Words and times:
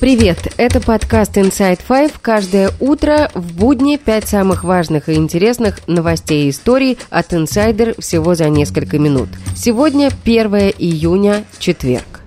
Привет! 0.00 0.54
Это 0.58 0.80
подкаст 0.80 1.36
Inside 1.36 1.80
Five. 1.88 2.12
Каждое 2.22 2.70
утро 2.78 3.32
в 3.34 3.58
будни 3.58 3.96
пять 3.96 4.28
самых 4.28 4.62
важных 4.62 5.08
и 5.08 5.14
интересных 5.14 5.88
новостей 5.88 6.46
и 6.46 6.50
историй 6.50 6.98
от 7.10 7.32
Insider 7.32 8.00
всего 8.00 8.36
за 8.36 8.48
несколько 8.48 9.00
минут. 9.00 9.28
Сегодня 9.56 10.10
1 10.24 10.54
июня, 10.78 11.44
четверг. 11.58 12.20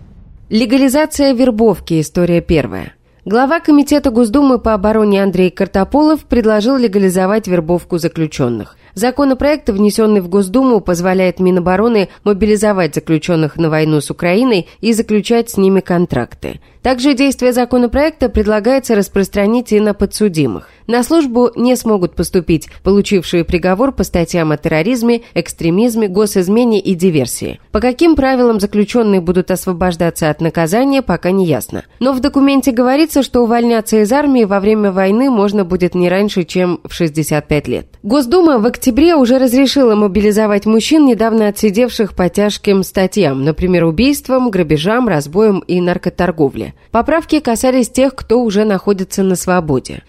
Легализация 0.50 1.32
вербовки. 1.32 2.02
История 2.02 2.42
первая. 2.42 2.92
Глава 3.24 3.62
Комитета 3.62 4.12
Госдумы 4.12 4.60
по 4.60 4.74
обороне 4.74 5.24
Андрей 5.24 5.50
Картополов 5.50 6.26
предложил 6.26 6.76
легализовать 6.76 7.48
вербовку 7.48 8.00
заключенных. 8.00 8.76
Законопроект, 8.94 9.70
внесенный 9.70 10.22
в 10.22 10.28
Госдуму, 10.28 10.82
позволяет 10.82 11.40
Минобороны 11.40 12.10
мобилизовать 12.24 12.96
заключенных 12.96 13.58
на 13.58 13.70
войну 13.70 14.02
с 14.02 14.12
Украиной 14.12 14.68
и 14.82 14.94
заключать 14.94 15.50
с 15.50 15.58
ними 15.58 15.80
контракты. 15.80 16.60
Также 16.82 17.14
действие 17.14 17.54
законопроекта 17.54 18.28
предлагается 18.28 18.96
распространить 18.96 19.72
и 19.72 19.80
на 19.80 19.94
подсудимых. 19.94 20.70
На 20.88 21.04
службу 21.04 21.52
не 21.56 21.76
смогут 21.76 22.16
поступить 22.16 22.70
получившие 22.84 23.46
приговор 23.46 23.92
по 23.92 24.04
статьям 24.04 24.52
о 24.52 24.58
терроризме, 24.58 25.22
экстремизме, 25.34 26.08
госизмене 26.08 26.80
и 26.80 26.96
диверсии. 26.96 27.60
По 27.72 27.80
каким 27.80 28.16
правилам 28.16 28.60
заключенные 28.60 29.22
будут 29.22 29.52
освобождаться 29.52 30.30
от 30.30 30.42
наказания, 30.42 31.02
пока 31.02 31.32
не 31.32 31.46
ясно. 31.46 31.84
Но 32.00 32.14
в 32.14 32.20
документе 32.20 32.72
говорится, 32.72 33.24
что 33.24 33.42
увольняться 33.42 34.02
из 34.02 34.12
армии 34.12 34.44
во 34.44 34.60
время 34.60 34.92
войны 34.92 35.30
можно 35.30 35.66
будет 35.66 35.96
не 35.96 36.10
раньше, 36.10 36.44
чем 36.44 36.80
в 36.84 36.94
65 36.94 37.68
лет. 37.68 37.88
Госдума 38.04 38.58
в 38.58 38.66
октябре 38.66 39.16
уже 39.16 39.38
разрешила 39.38 39.96
мобилизовать 39.96 40.66
мужчин, 40.66 41.06
недавно 41.06 41.48
отсидевших 41.48 42.16
по 42.16 42.30
тяжким 42.30 42.84
статьям, 42.84 43.44
например, 43.44 43.86
убийствам, 43.86 44.50
грабежам, 44.50 45.08
разбоям 45.08 45.60
и 45.60 45.80
наркоторговле. 45.80 46.74
Поправки 46.92 47.40
касались 47.40 47.90
тех, 47.90 48.16
кто 48.16 48.42
уже 48.42 48.66
находится 48.66 49.24
на 49.24 49.36
свободе. 49.36 50.04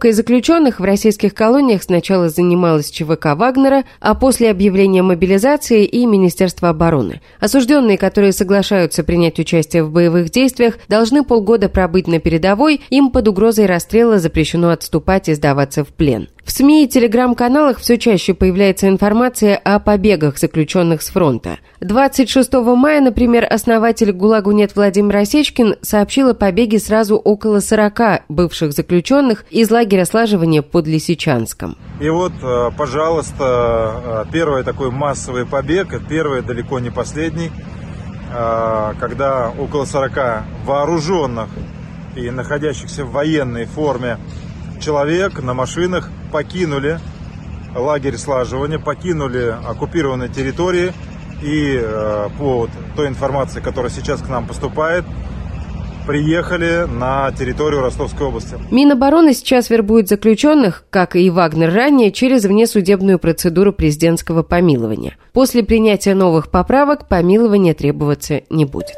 Вербовкой 0.00 0.12
заключенных 0.12 0.80
в 0.80 0.84
российских 0.84 1.34
колониях 1.34 1.82
сначала 1.82 2.30
занималась 2.30 2.90
ЧВК 2.90 3.36
Вагнера, 3.36 3.84
а 4.00 4.14
после 4.14 4.50
объявления 4.50 5.02
мобилизации 5.02 5.84
и 5.84 6.06
Министерство 6.06 6.70
обороны. 6.70 7.20
Осужденные, 7.38 7.98
которые 7.98 8.32
соглашаются 8.32 9.04
принять 9.04 9.38
участие 9.38 9.84
в 9.84 9.90
боевых 9.90 10.30
действиях, 10.30 10.78
должны 10.88 11.22
полгода 11.22 11.68
пробыть 11.68 12.06
на 12.06 12.18
передовой, 12.18 12.80
им 12.88 13.10
под 13.10 13.28
угрозой 13.28 13.66
расстрела 13.66 14.18
запрещено 14.18 14.70
отступать 14.70 15.28
и 15.28 15.34
сдаваться 15.34 15.84
в 15.84 15.88
плен. 15.88 16.28
В 16.44 16.52
СМИ 16.52 16.84
и 16.84 16.88
телеграм-каналах 16.88 17.78
все 17.78 17.98
чаще 17.98 18.32
появляется 18.32 18.88
информация 18.88 19.56
о 19.56 19.78
побегах 19.78 20.38
заключенных 20.38 21.02
с 21.02 21.10
фронта. 21.10 21.58
26 21.80 22.52
мая, 22.76 23.00
например, 23.00 23.46
основатель 23.48 24.12
ГУЛАГу 24.12 24.52
«Нет» 24.52 24.74
Владимир 24.74 25.18
Осечкин 25.18 25.76
сообщил 25.82 26.30
о 26.30 26.34
побеге 26.34 26.78
сразу 26.78 27.16
около 27.16 27.60
40 27.60 28.24
бывших 28.28 28.72
заключенных 28.72 29.44
из 29.50 29.70
лагеря 29.70 30.06
слаживания 30.06 30.62
под 30.62 30.86
Лисичанском. 30.86 31.76
И 32.00 32.08
вот, 32.08 32.32
э, 32.42 32.70
пожалуйста, 32.76 34.24
э, 34.26 34.32
первый 34.32 34.62
такой 34.64 34.90
массовый 34.90 35.44
побег, 35.44 35.88
первый 36.08 36.40
далеко 36.42 36.78
не 36.78 36.90
последний, 36.90 37.50
э, 38.32 38.94
когда 38.98 39.50
около 39.50 39.84
40 39.84 40.44
вооруженных 40.64 41.48
и 42.16 42.30
находящихся 42.30 43.04
в 43.04 43.12
военной 43.12 43.66
форме 43.66 44.16
человек 44.80 45.42
на 45.42 45.52
машинах 45.52 46.10
покинули 46.30 47.00
лагерь 47.74 48.16
слаживания, 48.16 48.78
покинули 48.78 49.54
оккупированные 49.66 50.28
территории 50.28 50.92
и 51.42 51.80
э, 51.82 52.28
по 52.38 52.68
той 52.96 53.08
информации, 53.08 53.60
которая 53.60 53.90
сейчас 53.90 54.20
к 54.20 54.28
нам 54.28 54.46
поступает, 54.46 55.04
приехали 56.06 56.86
на 56.90 57.30
территорию 57.32 57.82
Ростовской 57.82 58.26
области. 58.26 58.56
Минобороны 58.70 59.32
сейчас 59.32 59.70
вербует 59.70 60.08
заключенных, 60.08 60.84
как 60.90 61.14
и 61.16 61.30
Вагнер 61.30 61.72
ранее, 61.72 62.10
через 62.10 62.44
внесудебную 62.44 63.18
процедуру 63.18 63.72
президентского 63.72 64.42
помилования. 64.42 65.16
После 65.32 65.62
принятия 65.62 66.14
новых 66.14 66.50
поправок 66.50 67.06
помилование 67.08 67.74
требоваться 67.74 68.42
не 68.50 68.64
будет. 68.64 68.96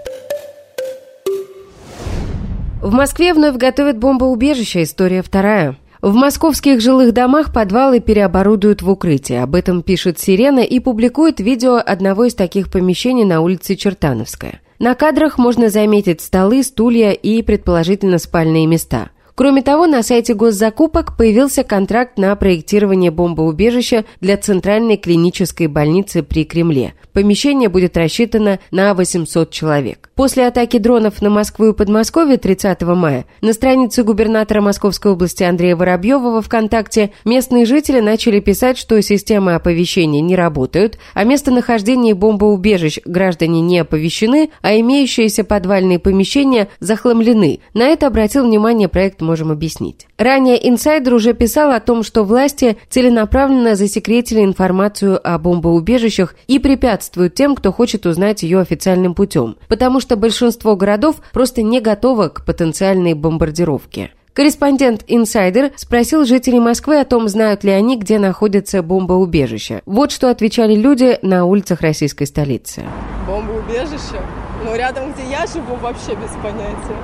В 2.80 2.92
Москве 2.92 3.32
вновь 3.32 3.56
готовят 3.56 3.98
бомбоубежище. 3.98 4.82
История 4.82 5.22
вторая. 5.22 5.76
В 6.02 6.14
московских 6.14 6.80
жилых 6.80 7.12
домах 7.12 7.52
подвалы 7.52 8.00
переоборудуют 8.00 8.82
в 8.82 8.90
укрытие. 8.90 9.40
Об 9.44 9.54
этом 9.54 9.84
пишет 9.84 10.18
«Сирена» 10.18 10.58
и 10.58 10.80
публикует 10.80 11.38
видео 11.38 11.76
одного 11.76 12.24
из 12.24 12.34
таких 12.34 12.72
помещений 12.72 13.24
на 13.24 13.40
улице 13.40 13.76
Чертановская. 13.76 14.62
На 14.80 14.96
кадрах 14.96 15.38
можно 15.38 15.68
заметить 15.68 16.20
столы, 16.20 16.64
стулья 16.64 17.12
и, 17.12 17.40
предположительно, 17.42 18.18
спальные 18.18 18.66
места– 18.66 19.10
Кроме 19.34 19.62
того, 19.62 19.86
на 19.86 20.02
сайте 20.02 20.34
госзакупок 20.34 21.16
появился 21.16 21.64
контракт 21.64 22.18
на 22.18 22.36
проектирование 22.36 23.10
бомбоубежища 23.10 24.04
для 24.20 24.36
Центральной 24.36 24.98
клинической 24.98 25.68
больницы 25.68 26.22
при 26.22 26.44
Кремле. 26.44 26.94
Помещение 27.14 27.68
будет 27.68 27.96
рассчитано 27.96 28.58
на 28.70 28.94
800 28.94 29.50
человек. 29.50 30.10
После 30.14 30.46
атаки 30.46 30.78
дронов 30.78 31.22
на 31.22 31.30
Москву 31.30 31.68
и 31.68 31.72
Подмосковье 31.72 32.36
30 32.36 32.82
мая 32.82 33.24
на 33.40 33.54
странице 33.54 34.02
губернатора 34.02 34.60
Московской 34.60 35.12
области 35.12 35.42
Андрея 35.42 35.76
Воробьева 35.76 36.30
во 36.30 36.42
ВКонтакте 36.42 37.12
местные 37.24 37.64
жители 37.64 38.00
начали 38.00 38.40
писать, 38.40 38.76
что 38.76 39.00
системы 39.00 39.54
оповещения 39.54 40.20
не 40.20 40.36
работают, 40.36 40.98
а 41.14 41.24
местонахождение 41.24 42.14
бомбоубежищ 42.14 43.00
граждане 43.06 43.62
не 43.62 43.78
оповещены, 43.78 44.50
а 44.60 44.76
имеющиеся 44.76 45.44
подвальные 45.44 45.98
помещения 45.98 46.68
захламлены. 46.80 47.60
На 47.72 47.88
это 47.88 48.06
обратил 48.06 48.44
внимание 48.44 48.88
проект 48.88 49.21
можем 49.22 49.50
объяснить. 49.50 50.06
Ранее 50.18 50.68
инсайдер 50.68 51.14
уже 51.14 51.32
писал 51.32 51.70
о 51.70 51.80
том, 51.80 52.02
что 52.02 52.24
власти 52.24 52.76
целенаправленно 52.90 53.74
засекретили 53.74 54.44
информацию 54.44 55.20
о 55.22 55.38
бомбоубежищах 55.38 56.34
и 56.46 56.58
препятствуют 56.58 57.34
тем, 57.34 57.54
кто 57.54 57.72
хочет 57.72 58.06
узнать 58.06 58.42
ее 58.42 58.60
официальным 58.60 59.14
путем, 59.14 59.56
потому 59.68 60.00
что 60.00 60.16
большинство 60.16 60.76
городов 60.76 61.16
просто 61.32 61.62
не 61.62 61.80
готово 61.80 62.28
к 62.28 62.44
потенциальной 62.44 63.14
бомбардировке. 63.14 64.10
Корреспондент 64.34 65.04
«Инсайдер» 65.08 65.72
спросил 65.76 66.24
жителей 66.24 66.58
Москвы 66.58 66.98
о 66.98 67.04
том, 67.04 67.28
знают 67.28 67.64
ли 67.64 67.70
они, 67.70 67.98
где 67.98 68.18
находится 68.18 68.82
бомбоубежище. 68.82 69.82
Вот 69.84 70.10
что 70.10 70.30
отвечали 70.30 70.74
люди 70.74 71.18
на 71.20 71.44
улицах 71.44 71.82
российской 71.82 72.24
столицы. 72.24 72.82
Бомбоубежище? 73.26 74.22
Ну, 74.64 74.74
рядом, 74.74 75.12
где 75.12 75.30
я 75.30 75.46
живу, 75.46 75.76
вообще 75.76 76.12
без 76.12 76.30
понятия. 76.42 76.96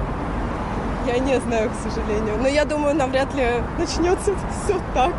Я 1.08 1.18
не 1.20 1.40
знаю, 1.40 1.70
к 1.70 1.90
сожалению. 1.90 2.36
Но 2.38 2.48
я 2.48 2.66
думаю, 2.66 2.94
навряд 2.94 3.34
ли 3.34 3.46
начнется 3.78 4.34
все 4.50 4.78
так. 4.92 5.14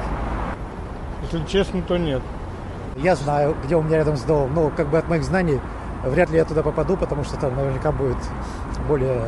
Если 1.24 1.44
честно, 1.48 1.82
то 1.82 1.98
нет. 1.98 2.22
Я 2.96 3.16
знаю, 3.16 3.56
где 3.64 3.76
у 3.76 3.82
меня 3.82 3.98
рядом 3.98 4.16
с 4.16 4.22
домом. 4.22 4.54
Но 4.54 4.70
как 4.70 4.90
бы 4.90 5.00
от 5.00 5.10
моих 5.10 5.24
знаний 5.24 5.60
вряд 6.04 6.30
ли 6.30 6.38
я 6.38 6.46
туда 6.46 6.62
попаду, 6.62 6.96
потому 6.96 7.24
что 7.24 7.38
там 7.38 7.56
наверняка 7.56 7.92
будет 7.92 8.18
более 8.88 9.24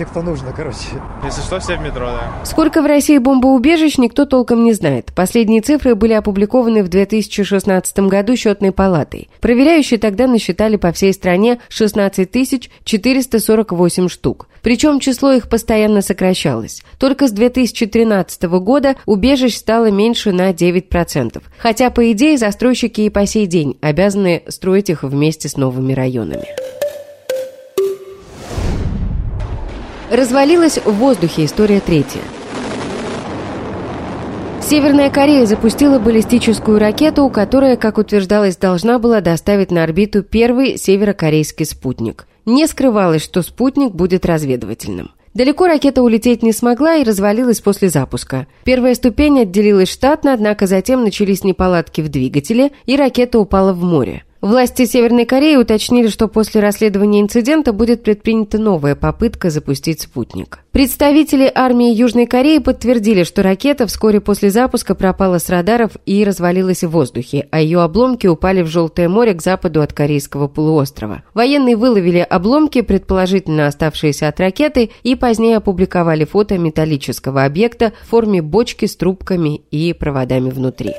те, 0.00 0.06
кто 0.06 0.22
нужно, 0.22 0.54
короче. 0.56 0.78
Если 1.22 1.42
что, 1.42 1.60
все 1.60 1.76
в 1.76 1.82
метро, 1.82 2.06
да. 2.06 2.44
Сколько 2.46 2.80
в 2.80 2.86
России 2.86 3.18
бомбоубежищ, 3.18 3.98
никто 3.98 4.24
толком 4.24 4.64
не 4.64 4.72
знает. 4.72 5.12
Последние 5.14 5.60
цифры 5.60 5.94
были 5.94 6.14
опубликованы 6.14 6.82
в 6.82 6.88
2016 6.88 7.98
году 7.98 8.34
счетной 8.34 8.72
палатой. 8.72 9.28
Проверяющие 9.42 10.00
тогда 10.00 10.26
насчитали 10.26 10.76
по 10.76 10.90
всей 10.92 11.12
стране 11.12 11.60
16 11.68 12.70
448 12.84 14.08
штук. 14.08 14.48
Причем 14.62 15.00
число 15.00 15.32
их 15.32 15.50
постоянно 15.50 16.00
сокращалось. 16.00 16.82
Только 16.98 17.28
с 17.28 17.32
2013 17.32 18.42
года 18.44 18.96
убежищ 19.04 19.54
стало 19.54 19.90
меньше 19.90 20.32
на 20.32 20.52
9%. 20.52 21.42
Хотя, 21.58 21.90
по 21.90 22.10
идее, 22.10 22.38
застройщики 22.38 23.02
и 23.02 23.10
по 23.10 23.26
сей 23.26 23.44
день 23.44 23.76
обязаны 23.82 24.44
строить 24.48 24.88
их 24.88 25.02
вместе 25.02 25.50
с 25.50 25.58
новыми 25.58 25.92
районами. 25.92 26.46
Развалилась 30.10 30.76
в 30.76 30.90
воздухе 30.90 31.44
история 31.44 31.78
третья. 31.78 32.20
Северная 34.60 35.08
Корея 35.08 35.46
запустила 35.46 36.00
баллистическую 36.00 36.80
ракету, 36.80 37.28
которая, 37.28 37.76
как 37.76 37.96
утверждалось, 37.96 38.56
должна 38.56 38.98
была 38.98 39.20
доставить 39.20 39.70
на 39.70 39.84
орбиту 39.84 40.24
первый 40.24 40.78
северокорейский 40.78 41.64
спутник. 41.64 42.26
Не 42.44 42.66
скрывалось, 42.66 43.22
что 43.22 43.42
спутник 43.42 43.92
будет 43.92 44.26
разведывательным. 44.26 45.12
Далеко 45.32 45.68
ракета 45.68 46.02
улететь 46.02 46.42
не 46.42 46.52
смогла 46.52 46.96
и 46.96 47.04
развалилась 47.04 47.60
после 47.60 47.88
запуска. 47.88 48.48
Первая 48.64 48.96
ступень 48.96 49.38
отделилась 49.38 49.92
штатно, 49.92 50.32
однако 50.32 50.66
затем 50.66 51.04
начались 51.04 51.44
неполадки 51.44 52.00
в 52.00 52.08
двигателе, 52.08 52.72
и 52.84 52.96
ракета 52.96 53.38
упала 53.38 53.72
в 53.72 53.84
море. 53.84 54.24
Власти 54.40 54.86
Северной 54.86 55.26
Кореи 55.26 55.56
уточнили, 55.56 56.08
что 56.08 56.26
после 56.26 56.62
расследования 56.62 57.20
инцидента 57.20 57.74
будет 57.74 58.02
предпринята 58.02 58.58
новая 58.58 58.94
попытка 58.94 59.50
запустить 59.50 60.00
спутник. 60.00 60.60
Представители 60.72 61.50
армии 61.54 61.92
Южной 61.92 62.24
Кореи 62.24 62.56
подтвердили, 62.56 63.24
что 63.24 63.42
ракета 63.42 63.86
вскоре 63.86 64.22
после 64.22 64.48
запуска 64.48 64.94
пропала 64.94 65.36
с 65.36 65.50
радаров 65.50 65.92
и 66.06 66.24
развалилась 66.24 66.82
в 66.82 66.88
воздухе, 66.88 67.48
а 67.50 67.60
ее 67.60 67.82
обломки 67.82 68.28
упали 68.28 68.62
в 68.62 68.66
Желтое 68.66 69.10
море 69.10 69.34
к 69.34 69.42
западу 69.42 69.82
от 69.82 69.92
Корейского 69.92 70.48
полуострова. 70.48 71.22
Военные 71.34 71.76
выловили 71.76 72.20
обломки, 72.20 72.80
предположительно 72.80 73.66
оставшиеся 73.66 74.28
от 74.28 74.40
ракеты, 74.40 74.90
и 75.02 75.16
позднее 75.16 75.58
опубликовали 75.58 76.24
фото 76.24 76.56
металлического 76.56 77.44
объекта 77.44 77.92
в 78.06 78.08
форме 78.08 78.40
бочки 78.40 78.86
с 78.86 78.96
трубками 78.96 79.60
и 79.70 79.92
проводами 79.92 80.48
внутри. 80.48 80.94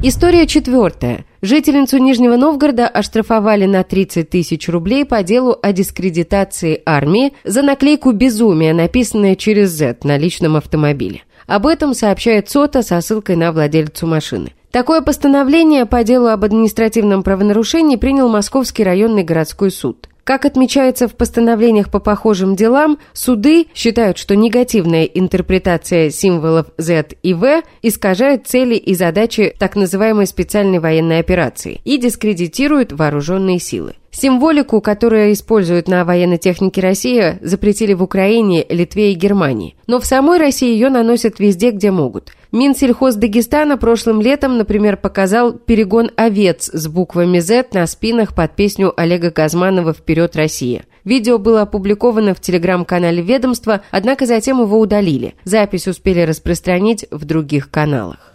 История 0.00 0.46
четвертая. 0.46 1.24
Жительницу 1.42 1.98
Нижнего 1.98 2.36
Новгорода 2.36 2.86
оштрафовали 2.86 3.66
на 3.66 3.82
30 3.82 4.30
тысяч 4.30 4.68
рублей 4.68 5.04
по 5.04 5.24
делу 5.24 5.58
о 5.60 5.72
дискредитации 5.72 6.80
армии 6.86 7.32
за 7.42 7.62
наклейку 7.62 8.12
«Безумие», 8.12 8.74
написанное 8.74 9.34
через 9.34 9.70
Z 9.70 9.96
на 10.04 10.16
личном 10.16 10.54
автомобиле. 10.54 11.22
Об 11.48 11.66
этом 11.66 11.94
сообщает 11.94 12.48
СОТа 12.48 12.82
со 12.82 13.00
ссылкой 13.00 13.34
на 13.34 13.50
владельцу 13.50 14.06
машины. 14.06 14.52
Такое 14.70 15.00
постановление 15.00 15.84
по 15.84 16.04
делу 16.04 16.28
об 16.28 16.44
административном 16.44 17.24
правонарушении 17.24 17.96
принял 17.96 18.28
Московский 18.28 18.84
районный 18.84 19.24
городской 19.24 19.72
суд. 19.72 20.08
Как 20.28 20.44
отмечается 20.44 21.08
в 21.08 21.14
постановлениях 21.14 21.90
по 21.90 22.00
похожим 22.00 22.54
делам, 22.54 22.98
суды 23.14 23.68
считают, 23.74 24.18
что 24.18 24.36
негативная 24.36 25.04
интерпретация 25.04 26.10
символов 26.10 26.66
Z 26.76 27.14
и 27.22 27.32
V 27.32 27.62
искажает 27.80 28.46
цели 28.46 28.74
и 28.74 28.94
задачи 28.94 29.54
так 29.58 29.74
называемой 29.74 30.26
специальной 30.26 30.80
военной 30.80 31.20
операции 31.20 31.80
и 31.82 31.96
дискредитирует 31.96 32.92
вооруженные 32.92 33.58
силы. 33.58 33.94
Символику, 34.18 34.80
которую 34.80 35.32
используют 35.32 35.86
на 35.86 36.04
военной 36.04 36.38
технике 36.38 36.80
России, 36.80 37.38
запретили 37.40 37.92
в 37.92 38.02
Украине, 38.02 38.66
Литве 38.68 39.12
и 39.12 39.14
Германии. 39.14 39.76
Но 39.86 40.00
в 40.00 40.06
самой 40.06 40.38
России 40.38 40.72
ее 40.72 40.88
наносят 40.90 41.38
везде, 41.38 41.70
где 41.70 41.92
могут. 41.92 42.32
Минсельхоз 42.50 43.14
Дагестана 43.14 43.76
прошлым 43.76 44.20
летом, 44.20 44.58
например, 44.58 44.96
показал 44.96 45.52
перегон 45.52 46.10
овец 46.16 46.68
с 46.72 46.88
буквами 46.88 47.38
Z 47.38 47.68
на 47.74 47.86
спинах 47.86 48.34
под 48.34 48.56
песню 48.56 48.92
Олега 48.96 49.30
Газманова 49.30 49.92
«Вперед, 49.92 50.34
Россия». 50.34 50.84
Видео 51.04 51.38
было 51.38 51.62
опубликовано 51.62 52.34
в 52.34 52.40
телеграм-канале 52.40 53.22
ведомства, 53.22 53.82
однако 53.92 54.26
затем 54.26 54.60
его 54.60 54.80
удалили. 54.80 55.36
Запись 55.44 55.86
успели 55.86 56.22
распространить 56.22 57.06
в 57.12 57.24
других 57.24 57.70
каналах. 57.70 58.34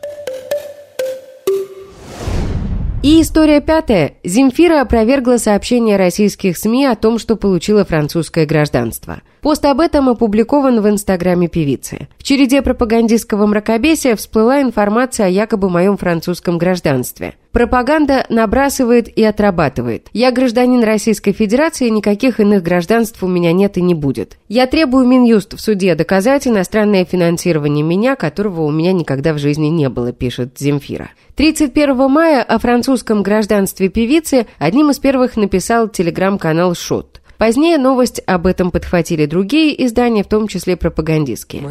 И 3.03 3.19
история 3.21 3.59
пятая. 3.59 4.13
Земфира 4.23 4.79
опровергла 4.79 5.35
сообщение 5.35 5.97
российских 5.97 6.57
СМИ 6.57 6.85
о 6.85 6.95
том, 6.95 7.19
что 7.19 7.35
получила 7.35 7.83
французское 7.83 8.45
гражданство. 8.45 9.21
Пост 9.41 9.65
об 9.65 9.81
этом 9.81 10.07
опубликован 10.07 10.79
в 10.79 10.87
инстаграме 10.87 11.49
певицы. 11.49 12.07
В 12.17 12.23
череде 12.23 12.61
пропагандистского 12.61 13.45
мракобесия 13.45 14.15
всплыла 14.15 14.61
информация 14.61 15.25
о 15.25 15.29
якобы 15.29 15.69
моем 15.69 15.97
французском 15.97 16.57
гражданстве. 16.57 17.33
Пропаганда 17.51 18.25
набрасывает 18.29 19.09
и 19.15 19.21
отрабатывает. 19.21 20.07
Я 20.13 20.31
гражданин 20.31 20.81
Российской 20.81 21.33
Федерации, 21.33 21.89
никаких 21.89 22.39
иных 22.39 22.63
гражданств 22.63 23.21
у 23.21 23.27
меня 23.27 23.51
нет 23.51 23.77
и 23.77 23.81
не 23.81 23.93
будет. 23.93 24.37
Я 24.47 24.65
требую 24.65 25.05
Минюст 25.05 25.53
в 25.53 25.59
суде 25.59 25.93
доказать 25.95 26.47
иностранное 26.47 27.03
финансирование 27.03 27.83
меня, 27.83 28.15
которого 28.15 28.61
у 28.61 28.71
меня 28.71 28.93
никогда 28.93 29.33
в 29.33 29.39
жизни 29.39 29.67
не 29.67 29.89
было, 29.89 30.13
пишет 30.13 30.57
Земфира. 30.57 31.09
31 31.35 32.09
мая 32.09 32.43
о 32.43 32.59
французском 32.59 32.92
гражданстве 33.23 33.89
певицы 33.89 34.45
одним 34.59 34.91
из 34.91 34.99
первых 34.99 35.35
написал 35.35 35.87
телеграм-канал 35.87 36.75
«Шот». 36.75 37.21
Позднее 37.37 37.77
новость 37.77 38.21
об 38.25 38.45
этом 38.45 38.71
подхватили 38.71 39.25
другие 39.25 39.85
издания, 39.85 40.23
в 40.23 40.27
том 40.27 40.47
числе 40.47 40.77
пропагандистские. 40.77 41.63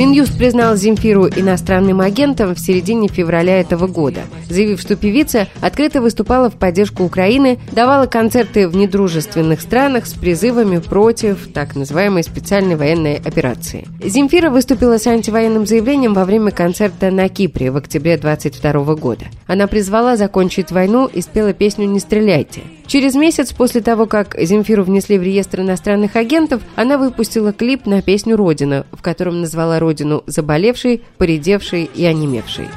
Минюст 0.00 0.38
признал 0.38 0.76
Земфиру 0.76 1.28
иностранным 1.28 2.00
агентом 2.00 2.54
в 2.54 2.58
середине 2.58 3.06
февраля 3.06 3.60
этого 3.60 3.86
года, 3.86 4.22
заявив, 4.48 4.80
что 4.80 4.96
певица 4.96 5.46
открыто 5.60 6.00
выступала 6.00 6.48
в 6.48 6.54
поддержку 6.54 7.04
Украины, 7.04 7.58
давала 7.70 8.06
концерты 8.06 8.66
в 8.66 8.74
недружественных 8.74 9.60
странах 9.60 10.06
с 10.06 10.14
призывами 10.14 10.78
против 10.78 11.52
так 11.52 11.76
называемой 11.76 12.22
специальной 12.22 12.76
военной 12.76 13.16
операции. 13.16 13.86
Земфира 14.02 14.48
выступила 14.48 14.96
с 14.96 15.06
антивоенным 15.06 15.66
заявлением 15.66 16.14
во 16.14 16.24
время 16.24 16.50
концерта 16.50 17.10
на 17.10 17.28
Кипре 17.28 17.70
в 17.70 17.76
октябре 17.76 18.16
22 18.16 18.94
года. 18.94 19.26
Она 19.46 19.66
призвала 19.66 20.16
закончить 20.16 20.72
войну 20.72 21.10
и 21.12 21.20
спела 21.20 21.52
песню 21.52 21.84
«Не 21.84 22.00
стреляйте». 22.00 22.62
Через 22.86 23.14
месяц 23.14 23.52
после 23.52 23.82
того, 23.82 24.06
как 24.06 24.36
Земфиру 24.36 24.82
внесли 24.82 25.16
в 25.16 25.22
реестр 25.22 25.60
иностранных 25.60 26.16
агентов, 26.16 26.60
она 26.74 26.98
выпустила 26.98 27.52
клип 27.52 27.86
на 27.86 28.02
песню 28.02 28.36
«Родина», 28.36 28.84
в 28.90 29.00
котором 29.00 29.42
назвала 29.42 29.78
родину 29.78 29.89
заболевшей, 30.26 31.02
поредевшей 31.18 31.90
и 31.92 32.04
онемевшей. 32.04 32.68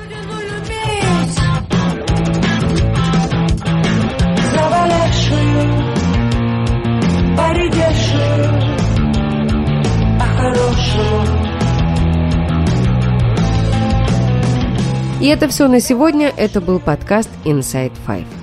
И 15.24 15.27
это 15.27 15.48
все 15.48 15.69
на 15.69 15.80
сегодня. 15.80 16.33
Это 16.36 16.60
был 16.60 16.81
подкаст 16.81 17.30
Inside 17.45 17.94
Five. 18.06 18.43